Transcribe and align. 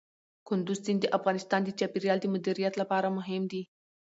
کندز 0.47 0.77
سیند 0.85 0.99
د 1.01 1.05
افغانستان 1.17 1.61
د 1.63 1.69
چاپیریال 1.79 2.17
د 2.21 2.25
مدیریت 2.33 2.73
لپاره 2.81 3.07
مهم 3.17 3.43
دي. 3.51 3.63